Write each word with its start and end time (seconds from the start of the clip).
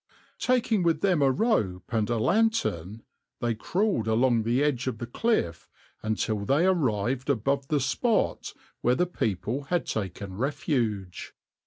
Taking 0.39 0.81
with 0.81 1.01
them 1.01 1.21
a 1.21 1.29
rope 1.29 1.93
and 1.93 2.09
a 2.09 2.17
lantern, 2.17 3.03
they 3.39 3.53
crawled 3.53 4.07
along 4.07 4.41
the 4.41 4.63
edge 4.63 4.87
of 4.87 4.97
the 4.97 5.05
cliff 5.05 5.69
until 6.01 6.39
they 6.39 6.65
arrived 6.65 7.29
above 7.29 7.67
the 7.67 7.79
spot 7.79 8.51
where 8.81 8.95
the 8.95 9.05
people 9.05 9.65
had 9.65 9.85
taken 9.85 10.33
refuge. 10.37 11.35